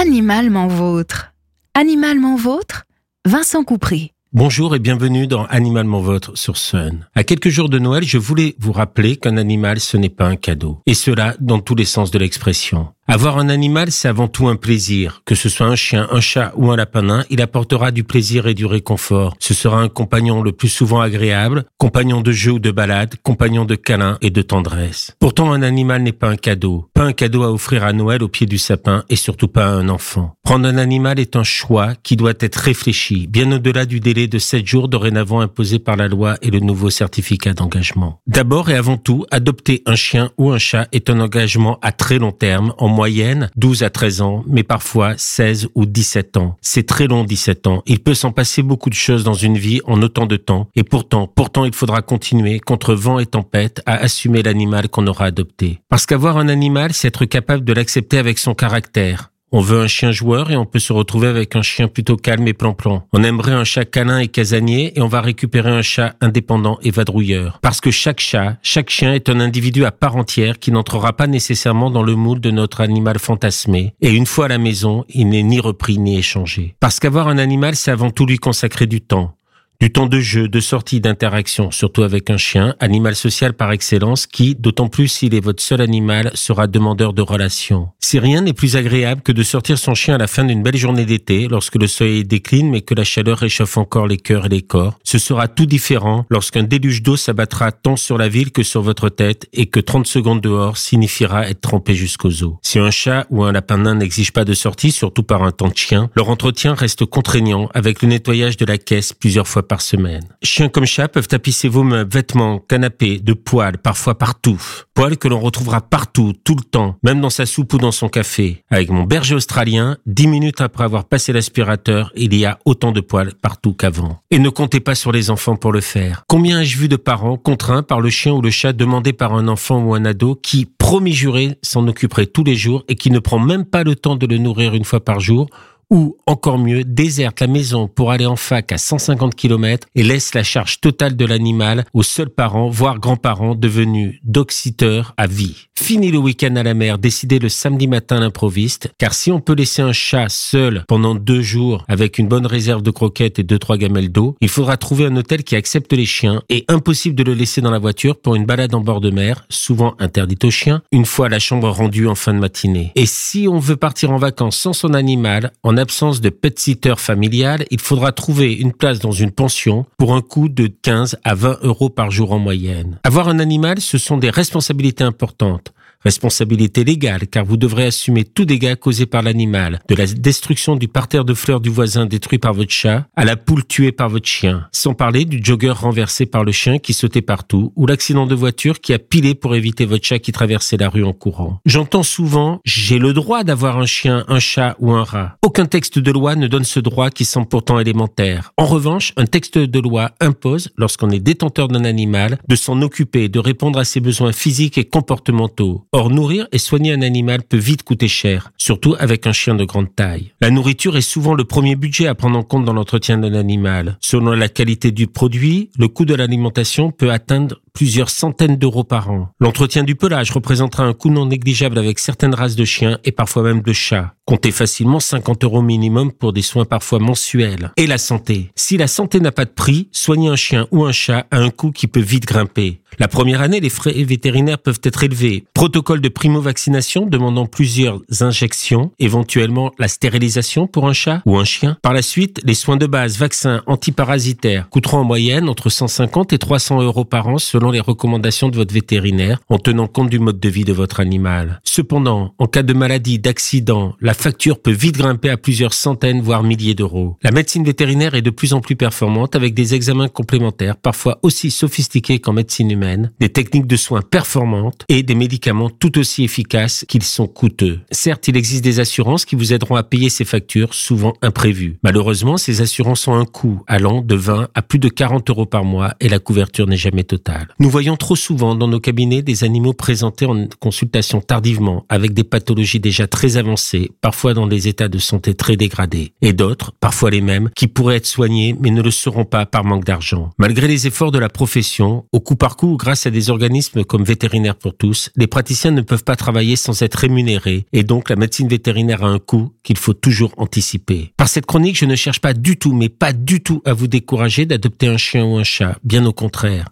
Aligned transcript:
Animalement 0.00 0.68
vôtre. 0.68 1.32
Animalement 1.74 2.36
vôtre 2.36 2.84
Vincent 3.26 3.64
Coupry. 3.64 4.12
Bonjour 4.32 4.76
et 4.76 4.78
bienvenue 4.78 5.26
dans 5.26 5.44
Animalement 5.46 6.00
Votre 6.00 6.38
sur 6.38 6.56
Sun. 6.56 7.08
À 7.16 7.24
quelques 7.24 7.48
jours 7.48 7.68
de 7.68 7.80
Noël, 7.80 8.04
je 8.04 8.16
voulais 8.16 8.54
vous 8.60 8.70
rappeler 8.70 9.16
qu'un 9.16 9.36
animal, 9.36 9.80
ce 9.80 9.96
n'est 9.96 10.08
pas 10.08 10.26
un 10.26 10.36
cadeau. 10.36 10.82
Et 10.86 10.94
cela 10.94 11.34
dans 11.40 11.58
tous 11.58 11.74
les 11.74 11.84
sens 11.84 12.12
de 12.12 12.18
l'expression. 12.20 12.94
Avoir 13.10 13.38
un 13.38 13.48
animal, 13.48 13.90
c'est 13.90 14.06
avant 14.06 14.28
tout 14.28 14.48
un 14.48 14.56
plaisir. 14.56 15.22
Que 15.24 15.34
ce 15.34 15.48
soit 15.48 15.66
un 15.66 15.76
chien, 15.76 16.06
un 16.10 16.20
chat 16.20 16.52
ou 16.56 16.70
un 16.70 16.76
lapin 16.76 16.98
il 17.30 17.40
apportera 17.40 17.90
du 17.90 18.04
plaisir 18.04 18.48
et 18.48 18.54
du 18.54 18.66
réconfort. 18.66 19.34
Ce 19.38 19.54
sera 19.54 19.80
un 19.80 19.88
compagnon 19.88 20.42
le 20.42 20.52
plus 20.52 20.68
souvent 20.68 21.00
agréable, 21.00 21.64
compagnon 21.78 22.20
de 22.20 22.32
jeu 22.32 22.52
ou 22.52 22.58
de 22.58 22.70
balade, 22.70 23.14
compagnon 23.22 23.64
de 23.64 23.76
câlin 23.76 24.18
et 24.20 24.30
de 24.30 24.42
tendresse. 24.42 25.12
Pourtant, 25.20 25.52
un 25.52 25.62
animal 25.62 26.02
n'est 26.02 26.12
pas 26.12 26.28
un 26.28 26.36
cadeau. 26.36 26.86
Pas 26.92 27.04
un 27.04 27.12
cadeau 27.12 27.44
à 27.44 27.52
offrir 27.52 27.84
à 27.84 27.92
Noël 27.92 28.22
au 28.22 28.28
pied 28.28 28.46
du 28.46 28.58
sapin 28.58 29.04
et 29.08 29.16
surtout 29.16 29.48
pas 29.48 29.66
à 29.66 29.70
un 29.70 29.88
enfant. 29.88 30.34
Prendre 30.42 30.66
un 30.66 30.76
animal 30.76 31.18
est 31.18 31.36
un 31.36 31.44
choix 31.44 31.94
qui 32.02 32.16
doit 32.16 32.34
être 32.40 32.56
réfléchi, 32.56 33.26
bien 33.26 33.50
au-delà 33.52 33.86
du 33.86 34.00
délai 34.00 34.26
de 34.26 34.38
7 34.38 34.66
jours 34.66 34.88
dorénavant 34.88 35.40
imposé 35.40 35.78
par 35.78 35.96
la 35.96 36.08
loi 36.08 36.36
et 36.42 36.50
le 36.50 36.60
nouveau 36.60 36.90
certificat 36.90 37.54
d'engagement. 37.54 38.20
D'abord 38.26 38.70
et 38.70 38.76
avant 38.76 38.96
tout, 38.96 39.24
adopter 39.30 39.82
un 39.86 39.94
chien 39.94 40.30
ou 40.36 40.50
un 40.50 40.58
chat 40.58 40.88
est 40.92 41.10
un 41.10 41.20
engagement 41.20 41.78
à 41.80 41.92
très 41.92 42.18
long 42.18 42.32
terme 42.32 42.74
moyenne 42.98 43.48
12 43.54 43.84
à 43.84 43.90
13 43.90 44.22
ans, 44.22 44.44
mais 44.48 44.64
parfois 44.64 45.14
16 45.16 45.68
ou 45.76 45.86
17 45.86 46.36
ans. 46.36 46.56
C'est 46.60 46.84
très 46.84 47.06
long 47.06 47.22
17 47.22 47.68
ans. 47.68 47.84
Il 47.86 48.00
peut 48.00 48.14
s'en 48.14 48.32
passer 48.32 48.60
beaucoup 48.60 48.90
de 48.90 48.96
choses 48.96 49.22
dans 49.22 49.34
une 49.34 49.56
vie 49.56 49.80
en 49.84 50.02
autant 50.02 50.26
de 50.26 50.36
temps. 50.36 50.68
Et 50.74 50.82
pourtant, 50.82 51.28
pourtant, 51.32 51.64
il 51.64 51.72
faudra 51.72 52.02
continuer, 52.02 52.58
contre 52.58 52.94
vent 52.94 53.20
et 53.20 53.26
tempête, 53.26 53.82
à 53.86 53.94
assumer 53.94 54.42
l'animal 54.42 54.88
qu'on 54.88 55.06
aura 55.06 55.26
adopté. 55.26 55.78
Parce 55.88 56.06
qu'avoir 56.06 56.38
un 56.38 56.48
animal, 56.48 56.92
c'est 56.92 57.06
être 57.06 57.24
capable 57.24 57.64
de 57.64 57.72
l'accepter 57.72 58.18
avec 58.18 58.36
son 58.36 58.54
caractère, 58.54 59.30
on 59.52 59.60
veut 59.60 59.80
un 59.80 59.86
chien 59.86 60.12
joueur 60.12 60.50
et 60.50 60.56
on 60.56 60.66
peut 60.66 60.78
se 60.78 60.92
retrouver 60.92 61.28
avec 61.28 61.56
un 61.56 61.62
chien 61.62 61.88
plutôt 61.88 62.16
calme 62.16 62.46
et 62.48 62.52
plan-plan. 62.52 63.04
On 63.12 63.22
aimerait 63.22 63.52
un 63.52 63.64
chat 63.64 63.84
câlin 63.84 64.18
et 64.18 64.28
casanier 64.28 64.92
et 64.96 65.00
on 65.00 65.08
va 65.08 65.20
récupérer 65.20 65.70
un 65.70 65.82
chat 65.82 66.14
indépendant 66.20 66.78
et 66.82 66.90
vadrouilleur. 66.90 67.58
Parce 67.62 67.80
que 67.80 67.90
chaque 67.90 68.20
chat, 68.20 68.56
chaque 68.62 68.90
chien 68.90 69.14
est 69.14 69.28
un 69.28 69.40
individu 69.40 69.84
à 69.84 69.92
part 69.92 70.16
entière 70.16 70.58
qui 70.58 70.72
n'entrera 70.72 71.14
pas 71.14 71.26
nécessairement 71.26 71.90
dans 71.90 72.02
le 72.02 72.14
moule 72.14 72.40
de 72.40 72.50
notre 72.50 72.80
animal 72.80 73.18
fantasmé. 73.18 73.94
Et 74.00 74.10
une 74.10 74.26
fois 74.26 74.46
à 74.46 74.48
la 74.48 74.58
maison, 74.58 75.04
il 75.08 75.28
n'est 75.28 75.42
ni 75.42 75.60
repris 75.60 75.98
ni 75.98 76.18
échangé. 76.18 76.74
Parce 76.80 77.00
qu'avoir 77.00 77.28
un 77.28 77.38
animal, 77.38 77.76
c'est 77.76 77.90
avant 77.90 78.10
tout 78.10 78.26
lui 78.26 78.38
consacrer 78.38 78.86
du 78.86 79.00
temps. 79.00 79.37
Du 79.80 79.92
temps 79.92 80.06
de 80.06 80.18
jeu, 80.18 80.48
de 80.48 80.58
sortie, 80.58 81.00
d'interaction, 81.00 81.70
surtout 81.70 82.02
avec 82.02 82.30
un 82.30 82.36
chien, 82.36 82.74
animal 82.80 83.14
social 83.14 83.52
par 83.52 83.70
excellence, 83.70 84.26
qui, 84.26 84.56
d'autant 84.56 84.88
plus 84.88 85.06
s'il 85.06 85.36
est 85.36 85.40
votre 85.40 85.62
seul 85.62 85.80
animal, 85.80 86.32
sera 86.34 86.66
demandeur 86.66 87.12
de 87.12 87.22
relations. 87.22 87.90
Si 88.00 88.18
rien 88.18 88.40
n'est 88.40 88.52
plus 88.52 88.74
agréable 88.74 89.22
que 89.22 89.30
de 89.30 89.44
sortir 89.44 89.78
son 89.78 89.94
chien 89.94 90.16
à 90.16 90.18
la 90.18 90.26
fin 90.26 90.42
d'une 90.42 90.64
belle 90.64 90.76
journée 90.76 91.04
d'été, 91.04 91.46
lorsque 91.46 91.76
le 91.76 91.86
soleil 91.86 92.24
décline 92.24 92.68
mais 92.68 92.80
que 92.80 92.94
la 92.94 93.04
chaleur 93.04 93.38
réchauffe 93.38 93.76
encore 93.76 94.08
les 94.08 94.16
cœurs 94.16 94.46
et 94.46 94.48
les 94.48 94.62
corps, 94.62 94.98
ce 95.04 95.18
sera 95.18 95.46
tout 95.46 95.66
différent 95.66 96.26
lorsqu'un 96.28 96.64
déluge 96.64 97.04
d'eau 97.04 97.16
s'abattra 97.16 97.70
tant 97.70 97.94
sur 97.94 98.18
la 98.18 98.28
ville 98.28 98.50
que 98.50 98.64
sur 98.64 98.82
votre 98.82 99.10
tête 99.10 99.46
et 99.52 99.66
que 99.66 99.78
30 99.78 100.08
secondes 100.08 100.40
dehors 100.40 100.76
signifiera 100.76 101.48
être 101.48 101.60
trempé 101.60 101.94
jusqu'aux 101.94 102.42
os. 102.42 102.54
Si 102.62 102.80
un 102.80 102.90
chat 102.90 103.28
ou 103.30 103.44
un 103.44 103.52
lapin 103.52 103.78
nain 103.78 103.94
n'exige 103.94 104.32
pas 104.32 104.44
de 104.44 104.54
sortie, 104.54 104.90
surtout 104.90 105.22
par 105.22 105.44
un 105.44 105.52
temps 105.52 105.68
de 105.68 105.76
chien, 105.76 106.10
leur 106.16 106.30
entretien 106.30 106.74
reste 106.74 107.04
contraignant 107.04 107.68
avec 107.74 108.02
le 108.02 108.08
nettoyage 108.08 108.56
de 108.56 108.64
la 108.64 108.76
caisse 108.76 109.12
plusieurs 109.12 109.46
fois 109.46 109.67
par 109.68 109.82
semaine. 109.82 110.24
Chiens 110.42 110.68
comme 110.68 110.86
chats 110.86 111.08
peuvent 111.08 111.28
tapisser 111.28 111.68
vos 111.68 111.84
meubles, 111.84 112.10
vêtements, 112.12 112.58
canapés, 112.58 113.20
de 113.20 113.32
poils, 113.34 113.78
parfois 113.78 114.16
partout. 114.16 114.60
Poils 114.94 115.16
que 115.16 115.28
l'on 115.28 115.38
retrouvera 115.38 115.80
partout, 115.80 116.32
tout 116.42 116.56
le 116.56 116.64
temps, 116.64 116.96
même 117.04 117.20
dans 117.20 117.30
sa 117.30 117.46
soupe 117.46 117.74
ou 117.74 117.78
dans 117.78 117.92
son 117.92 118.08
café. 118.08 118.64
Avec 118.70 118.90
mon 118.90 119.04
berger 119.04 119.34
australien, 119.34 119.98
dix 120.06 120.26
minutes 120.26 120.60
après 120.60 120.84
avoir 120.84 121.04
passé 121.04 121.32
l'aspirateur, 121.32 122.10
il 122.16 122.34
y 122.34 122.44
a 122.44 122.58
autant 122.64 122.92
de 122.92 123.00
poils 123.00 123.34
partout 123.34 123.74
qu'avant. 123.74 124.20
Et 124.30 124.38
ne 124.38 124.48
comptez 124.48 124.80
pas 124.80 124.94
sur 124.94 125.12
les 125.12 125.30
enfants 125.30 125.56
pour 125.56 125.72
le 125.72 125.80
faire. 125.80 126.24
Combien 126.26 126.60
ai-je 126.60 126.78
vu 126.78 126.88
de 126.88 126.96
parents 126.96 127.36
contraints 127.36 127.82
par 127.82 128.00
le 128.00 128.10
chien 128.10 128.32
ou 128.32 128.40
le 128.40 128.50
chat 128.50 128.72
demandé 128.72 129.12
par 129.12 129.34
un 129.34 129.46
enfant 129.48 129.80
ou 129.82 129.94
un 129.94 130.04
ado 130.04 130.34
qui, 130.34 130.66
promis 130.66 131.12
juré, 131.12 131.58
s'en 131.62 131.86
occuperait 131.86 132.26
tous 132.26 132.44
les 132.44 132.56
jours 132.56 132.84
et 132.88 132.94
qui 132.94 133.10
ne 133.10 133.18
prend 133.18 133.38
même 133.38 133.64
pas 133.64 133.84
le 133.84 133.94
temps 133.94 134.16
de 134.16 134.26
le 134.26 134.38
nourrir 134.38 134.74
une 134.74 134.84
fois 134.84 135.04
par 135.04 135.20
jour 135.20 135.48
ou, 135.90 136.16
encore 136.26 136.58
mieux, 136.58 136.84
déserte 136.84 137.40
la 137.40 137.46
maison 137.46 137.88
pour 137.88 138.10
aller 138.10 138.26
en 138.26 138.36
fac 138.36 138.72
à 138.72 138.78
150 138.78 139.34
km 139.34 139.86
et 139.94 140.02
laisse 140.02 140.34
la 140.34 140.42
charge 140.42 140.80
totale 140.80 141.16
de 141.16 141.24
l'animal 141.24 141.84
aux 141.94 142.02
seuls 142.02 142.30
parents, 142.30 142.68
voire 142.68 142.98
grands-parents 142.98 143.54
devenus 143.54 144.20
doxiteurs 144.22 145.14
à 145.16 145.26
vie. 145.26 145.68
Fini 145.78 146.10
le 146.10 146.18
week-end 146.18 146.56
à 146.56 146.62
la 146.62 146.74
mer, 146.74 146.98
décidez 146.98 147.38
le 147.38 147.48
samedi 147.48 147.86
matin 147.86 148.20
l'improviste, 148.20 148.90
car 148.98 149.14
si 149.14 149.30
on 149.30 149.40
peut 149.40 149.54
laisser 149.54 149.80
un 149.80 149.92
chat 149.92 150.28
seul 150.28 150.84
pendant 150.88 151.14
deux 151.14 151.40
jours 151.40 151.84
avec 151.88 152.18
une 152.18 152.28
bonne 152.28 152.46
réserve 152.46 152.82
de 152.82 152.90
croquettes 152.90 153.38
et 153.38 153.44
deux 153.44 153.58
trois 153.58 153.78
gamelles 153.78 154.10
d'eau, 154.10 154.36
il 154.40 154.48
faudra 154.48 154.76
trouver 154.76 155.06
un 155.06 155.16
hôtel 155.16 155.44
qui 155.44 155.56
accepte 155.56 155.92
les 155.92 156.04
chiens 156.04 156.42
et 156.48 156.64
impossible 156.68 157.14
de 157.14 157.22
le 157.22 157.32
laisser 157.32 157.60
dans 157.60 157.70
la 157.70 157.78
voiture 157.78 158.20
pour 158.20 158.34
une 158.34 158.44
balade 158.44 158.74
en 158.74 158.80
bord 158.80 159.00
de 159.00 159.10
mer, 159.10 159.46
souvent 159.48 159.94
interdite 159.98 160.44
aux 160.44 160.50
chiens, 160.50 160.82
une 160.92 161.06
fois 161.06 161.28
la 161.28 161.38
chambre 161.38 161.70
rendue 161.70 162.08
en 162.08 162.14
fin 162.14 162.34
de 162.34 162.40
matinée. 162.40 162.92
Et 162.96 163.06
si 163.06 163.46
on 163.48 163.58
veut 163.58 163.76
partir 163.76 164.10
en 164.10 164.18
vacances 164.18 164.58
sans 164.58 164.72
son 164.72 164.94
animal, 164.94 165.52
absence 165.78 166.20
de 166.20 166.28
pet-sitter 166.28 166.94
familial, 166.96 167.64
il 167.70 167.80
faudra 167.80 168.12
trouver 168.12 168.52
une 168.52 168.72
place 168.72 168.98
dans 168.98 169.12
une 169.12 169.30
pension 169.30 169.86
pour 169.96 170.14
un 170.14 170.20
coût 170.20 170.48
de 170.48 170.66
15 170.66 171.18
à 171.24 171.34
20 171.34 171.58
euros 171.62 171.90
par 171.90 172.10
jour 172.10 172.32
en 172.32 172.38
moyenne. 172.38 172.98
Avoir 173.04 173.28
un 173.28 173.38
animal, 173.38 173.80
ce 173.80 173.98
sont 173.98 174.18
des 174.18 174.30
responsabilités 174.30 175.04
importantes. 175.04 175.72
Responsabilité 176.04 176.84
légale, 176.84 177.26
car 177.26 177.44
vous 177.44 177.56
devrez 177.56 177.86
assumer 177.86 178.24
tout 178.24 178.44
dégât 178.44 178.76
causé 178.76 179.04
par 179.04 179.22
l'animal, 179.22 179.80
de 179.88 179.96
la 179.96 180.06
destruction 180.06 180.76
du 180.76 180.86
parterre 180.86 181.24
de 181.24 181.34
fleurs 181.34 181.60
du 181.60 181.70
voisin 181.70 182.06
détruit 182.06 182.38
par 182.38 182.54
votre 182.54 182.70
chat, 182.70 183.06
à 183.16 183.24
la 183.24 183.36
poule 183.36 183.66
tuée 183.66 183.90
par 183.90 184.08
votre 184.08 184.28
chien, 184.28 184.68
sans 184.70 184.94
parler 184.94 185.24
du 185.24 185.40
jogger 185.42 185.70
renversé 185.70 186.24
par 186.24 186.44
le 186.44 186.52
chien 186.52 186.78
qui 186.78 186.94
sautait 186.94 187.20
partout, 187.20 187.72
ou 187.74 187.86
l'accident 187.86 188.26
de 188.26 188.34
voiture 188.36 188.80
qui 188.80 188.94
a 188.94 189.00
pilé 189.00 189.34
pour 189.34 189.56
éviter 189.56 189.86
votre 189.86 190.06
chat 190.06 190.20
qui 190.20 190.30
traversait 190.30 190.76
la 190.76 190.88
rue 190.88 191.02
en 191.02 191.12
courant. 191.12 191.60
J'entends 191.66 192.04
souvent, 192.04 192.60
j'ai 192.64 192.98
le 192.98 193.12
droit 193.12 193.42
d'avoir 193.42 193.78
un 193.78 193.86
chien, 193.86 194.24
un 194.28 194.38
chat 194.38 194.76
ou 194.78 194.92
un 194.92 195.02
rat. 195.02 195.36
Aucun 195.42 195.66
texte 195.66 195.98
de 195.98 196.12
loi 196.12 196.36
ne 196.36 196.46
donne 196.46 196.64
ce 196.64 196.78
droit 196.78 197.10
qui 197.10 197.24
semble 197.24 197.48
pourtant 197.48 197.80
élémentaire. 197.80 198.52
En 198.56 198.66
revanche, 198.66 199.12
un 199.16 199.26
texte 199.26 199.58
de 199.58 199.80
loi 199.80 200.12
impose, 200.20 200.70
lorsqu'on 200.76 201.10
est 201.10 201.18
détenteur 201.18 201.66
d'un 201.66 201.84
animal, 201.84 202.38
de 202.46 202.54
s'en 202.54 202.82
occuper, 202.82 203.28
de 203.28 203.40
répondre 203.40 203.80
à 203.80 203.84
ses 203.84 203.98
besoins 203.98 204.32
physiques 204.32 204.78
et 204.78 204.84
comportementaux. 204.84 205.86
Or, 205.92 206.10
nourrir 206.10 206.46
et 206.52 206.58
soigner 206.58 206.92
un 206.92 207.00
animal 207.00 207.42
peut 207.42 207.56
vite 207.56 207.82
coûter 207.82 208.08
cher, 208.08 208.52
surtout 208.58 208.94
avec 208.98 209.26
un 209.26 209.32
chien 209.32 209.54
de 209.54 209.64
grande 209.64 209.94
taille. 209.94 210.32
La 210.40 210.50
nourriture 210.50 210.98
est 210.98 211.00
souvent 211.00 211.32
le 211.32 211.44
premier 211.44 211.76
budget 211.76 212.06
à 212.08 212.14
prendre 212.14 212.38
en 212.38 212.42
compte 212.42 212.66
dans 212.66 212.74
l'entretien 212.74 213.16
d'un 213.16 213.32
animal. 213.32 213.96
Selon 214.00 214.32
la 214.32 214.50
qualité 214.50 214.90
du 214.90 215.06
produit, 215.06 215.70
le 215.78 215.88
coût 215.88 216.04
de 216.04 216.14
l'alimentation 216.14 216.90
peut 216.90 217.10
atteindre 217.10 217.62
plusieurs 217.78 218.10
centaines 218.10 218.56
d'euros 218.56 218.82
par 218.82 219.08
an. 219.08 219.28
L'entretien 219.38 219.84
du 219.84 219.94
pelage 219.94 220.32
représentera 220.32 220.82
un 220.82 220.94
coût 220.94 221.10
non 221.10 221.26
négligeable 221.26 221.78
avec 221.78 222.00
certaines 222.00 222.34
races 222.34 222.56
de 222.56 222.64
chiens 222.64 222.98
et 223.04 223.12
parfois 223.12 223.44
même 223.44 223.62
de 223.62 223.72
chats. 223.72 224.14
Comptez 224.24 224.50
facilement 224.50 224.98
50 224.98 225.44
euros 225.44 225.62
minimum 225.62 226.10
pour 226.10 226.32
des 226.32 226.42
soins 226.42 226.64
parfois 226.64 226.98
mensuels. 226.98 227.70
Et 227.76 227.86
la 227.86 227.96
santé. 227.96 228.50
Si 228.56 228.76
la 228.76 228.88
santé 228.88 229.20
n'a 229.20 229.30
pas 229.30 229.44
de 229.44 229.50
prix, 229.50 229.88
soigner 229.92 230.28
un 230.28 230.36
chien 230.36 230.66
ou 230.72 230.84
un 230.86 230.92
chat 230.92 231.28
a 231.30 231.38
un 231.38 231.50
coût 231.50 231.70
qui 231.70 231.86
peut 231.86 232.00
vite 232.00 232.26
grimper. 232.26 232.80
La 232.98 233.06
première 233.06 233.42
année, 233.42 233.60
les 233.60 233.70
frais 233.70 233.92
vétérinaires 234.02 234.58
peuvent 234.58 234.80
être 234.82 235.04
élevés. 235.04 235.44
Protocole 235.54 236.00
de 236.00 236.08
primo-vaccination 236.08 237.06
demandant 237.06 237.46
plusieurs 237.46 238.00
injections, 238.20 238.92
éventuellement 238.98 239.72
la 239.78 239.88
stérilisation 239.88 240.66
pour 240.66 240.88
un 240.88 240.92
chat 240.92 241.22
ou 241.24 241.38
un 241.38 241.44
chien. 241.44 241.76
Par 241.82 241.92
la 241.92 242.02
suite, 242.02 242.40
les 242.44 242.54
soins 242.54 242.76
de 242.76 242.86
base, 242.86 243.18
vaccins 243.18 243.62
antiparasitaires 243.66 244.68
coûteront 244.68 244.98
en 244.98 245.04
moyenne 245.04 245.48
entre 245.48 245.70
150 245.70 246.32
et 246.32 246.38
300 246.38 246.82
euros 246.82 247.04
par 247.04 247.28
an 247.28 247.38
selon 247.38 247.67
les 247.70 247.80
recommandations 247.80 248.48
de 248.48 248.56
votre 248.56 248.74
vétérinaire 248.74 249.40
en 249.48 249.58
tenant 249.58 249.86
compte 249.86 250.10
du 250.10 250.18
mode 250.18 250.40
de 250.40 250.48
vie 250.48 250.64
de 250.64 250.72
votre 250.72 251.00
animal. 251.00 251.60
Cependant, 251.64 252.34
en 252.38 252.46
cas 252.46 252.62
de 252.62 252.72
maladie, 252.72 253.18
d'accident, 253.18 253.94
la 254.00 254.14
facture 254.14 254.60
peut 254.60 254.70
vite 254.72 254.96
grimper 254.96 255.30
à 255.30 255.36
plusieurs 255.36 255.74
centaines 255.74 256.20
voire 256.20 256.42
milliers 256.42 256.74
d'euros. 256.74 257.16
La 257.22 257.30
médecine 257.30 257.64
vétérinaire 257.64 258.14
est 258.14 258.22
de 258.22 258.30
plus 258.30 258.52
en 258.52 258.60
plus 258.60 258.76
performante 258.76 259.36
avec 259.36 259.54
des 259.54 259.74
examens 259.74 260.08
complémentaires 260.08 260.76
parfois 260.76 261.18
aussi 261.22 261.50
sophistiqués 261.50 262.18
qu'en 262.18 262.32
médecine 262.32 262.70
humaine, 262.70 263.12
des 263.20 263.28
techniques 263.28 263.66
de 263.66 263.76
soins 263.76 264.02
performantes 264.02 264.84
et 264.88 265.02
des 265.02 265.14
médicaments 265.14 265.70
tout 265.70 265.98
aussi 265.98 266.24
efficaces 266.24 266.84
qu'ils 266.88 267.02
sont 267.02 267.26
coûteux. 267.26 267.80
Certes, 267.90 268.28
il 268.28 268.36
existe 268.36 268.64
des 268.64 268.80
assurances 268.80 269.24
qui 269.24 269.36
vous 269.36 269.52
aideront 269.52 269.76
à 269.76 269.82
payer 269.82 270.08
ces 270.08 270.24
factures 270.24 270.74
souvent 270.74 271.14
imprévues. 271.22 271.78
Malheureusement, 271.82 272.36
ces 272.36 272.60
assurances 272.60 273.06
ont 273.08 273.14
un 273.14 273.24
coût 273.24 273.62
allant 273.66 274.02
de 274.02 274.14
20 274.14 274.48
à 274.54 274.62
plus 274.62 274.78
de 274.78 274.88
40 274.88 275.28
euros 275.30 275.46
par 275.46 275.64
mois 275.64 275.94
et 276.00 276.08
la 276.08 276.18
couverture 276.18 276.66
n'est 276.66 276.76
jamais 276.76 277.04
totale. 277.04 277.47
Nous 277.58 277.70
voyons 277.70 277.96
trop 277.96 278.16
souvent 278.16 278.54
dans 278.54 278.68
nos 278.68 278.80
cabinets 278.80 279.22
des 279.22 279.44
animaux 279.44 279.72
présentés 279.72 280.26
en 280.26 280.46
consultation 280.60 281.20
tardivement, 281.20 281.84
avec 281.88 282.14
des 282.14 282.24
pathologies 282.24 282.80
déjà 282.80 283.06
très 283.06 283.36
avancées, 283.36 283.90
parfois 284.00 284.34
dans 284.34 284.46
des 284.46 284.68
états 284.68 284.88
de 284.88 284.98
santé 284.98 285.34
très 285.34 285.56
dégradés, 285.56 286.12
et 286.22 286.32
d'autres, 286.32 286.72
parfois 286.80 287.10
les 287.10 287.20
mêmes, 287.20 287.50
qui 287.54 287.66
pourraient 287.66 287.96
être 287.96 288.06
soignés 288.06 288.56
mais 288.60 288.70
ne 288.70 288.82
le 288.82 288.90
seront 288.90 289.24
pas 289.24 289.46
par 289.46 289.64
manque 289.64 289.84
d'argent. 289.84 290.30
Malgré 290.38 290.68
les 290.68 290.86
efforts 290.86 291.12
de 291.12 291.18
la 291.18 291.28
profession, 291.28 292.04
au 292.12 292.20
coup 292.20 292.36
par 292.36 292.56
coup, 292.56 292.76
grâce 292.76 293.06
à 293.06 293.10
des 293.10 293.30
organismes 293.30 293.84
comme 293.84 294.04
Vétérinaires 294.04 294.56
pour 294.56 294.76
tous, 294.76 295.10
les 295.16 295.26
praticiens 295.26 295.70
ne 295.70 295.82
peuvent 295.82 296.04
pas 296.04 296.16
travailler 296.16 296.56
sans 296.56 296.82
être 296.82 296.96
rémunérés, 296.96 297.66
et 297.72 297.82
donc 297.82 298.08
la 298.08 298.16
médecine 298.16 298.48
vétérinaire 298.48 299.04
a 299.04 299.08
un 299.08 299.18
coût 299.18 299.52
qu'il 299.62 299.76
faut 299.76 299.94
toujours 299.94 300.32
anticiper. 300.36 301.12
Par 301.16 301.28
cette 301.28 301.46
chronique, 301.46 301.78
je 301.78 301.84
ne 301.84 301.96
cherche 301.96 302.20
pas 302.20 302.34
du 302.34 302.56
tout, 302.56 302.72
mais 302.74 302.88
pas 302.88 303.12
du 303.12 303.42
tout 303.42 303.62
à 303.64 303.72
vous 303.72 303.88
décourager 303.88 304.46
d'adopter 304.46 304.88
un 304.88 304.96
chien 304.96 305.24
ou 305.24 305.36
un 305.36 305.44
chat, 305.44 305.78
bien 305.84 306.04
au 306.06 306.12
contraire. 306.12 306.68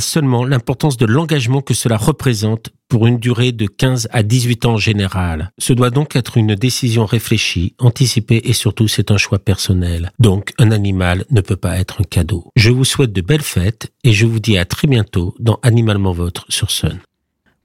Seulement 0.00 0.44
l'importance 0.44 0.96
de 0.96 1.06
l'engagement 1.06 1.60
que 1.60 1.74
cela 1.74 1.96
représente 1.96 2.70
pour 2.88 3.06
une 3.06 3.18
durée 3.18 3.52
de 3.52 3.66
15 3.66 4.08
à 4.12 4.22
18 4.22 4.66
ans 4.66 4.74
en 4.74 4.78
général. 4.78 5.50
Ce 5.58 5.72
doit 5.72 5.90
donc 5.90 6.16
être 6.16 6.36
une 6.36 6.54
décision 6.54 7.06
réfléchie, 7.06 7.74
anticipée 7.78 8.42
et 8.44 8.52
surtout 8.52 8.88
c'est 8.88 9.10
un 9.10 9.16
choix 9.16 9.38
personnel. 9.38 10.10
Donc 10.18 10.52
un 10.58 10.70
animal 10.70 11.24
ne 11.30 11.40
peut 11.40 11.56
pas 11.56 11.78
être 11.78 12.00
un 12.00 12.04
cadeau. 12.04 12.44
Je 12.56 12.70
vous 12.70 12.84
souhaite 12.84 13.12
de 13.12 13.20
belles 13.20 13.42
fêtes 13.42 13.92
et 14.04 14.12
je 14.12 14.26
vous 14.26 14.40
dis 14.40 14.58
à 14.58 14.64
très 14.64 14.88
bientôt 14.88 15.34
dans 15.38 15.58
Animalement 15.62 16.12
Votre 16.12 16.46
sur 16.48 16.70
Sun. 16.70 17.00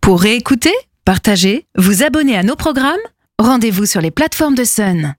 Pour 0.02 0.22
réécouter, 0.22 0.74
partager, 1.06 1.66
vous 1.78 2.04
abonner 2.04 2.36
à 2.36 2.44
nos 2.44 2.56
programmes, 2.56 2.98
rendez-vous 3.38 3.86
sur 3.86 4.02
les 4.02 4.12
plateformes 4.12 4.56
de 4.56 4.64
Sun. 4.64 5.16